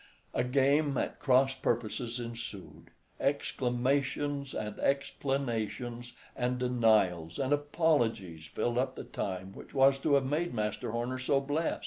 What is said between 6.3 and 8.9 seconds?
and denials and apologies filled